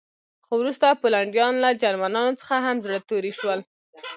خو 0.45 0.53
وروسته 0.61 0.97
پولنډیان 1.01 1.53
له 1.63 1.69
جرمنانو 1.81 2.37
څخه 2.41 2.55
هم 2.65 2.77
زړه 2.85 2.99
توري 3.09 3.31
شول 3.39 3.59